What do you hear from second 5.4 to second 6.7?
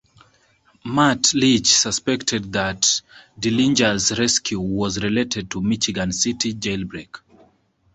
to the Michigan City